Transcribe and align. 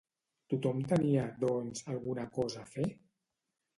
Tothom 0.53 0.79
tenia, 0.93 1.27
doncs, 1.45 1.85
alguna 1.97 2.25
cosa 2.39 2.67
a 2.67 2.69
fer? 2.77 2.89